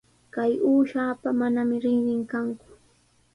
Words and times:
Kay 0.33 0.53
uushapa 0.69 1.29
manami 1.39 1.75
rinrin 1.83 2.23
kanku. 2.31 2.67